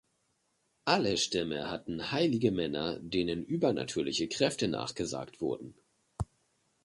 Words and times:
Alle 0.85 1.15
Stämme 1.15 1.69
hatten 1.69 2.11
heilige 2.11 2.49
Männer, 2.49 2.97
denen 3.01 3.45
übernatürliche 3.45 4.27
Kräfte 4.27 4.67
nachgesagt 4.67 5.41
wurden. 5.41 5.75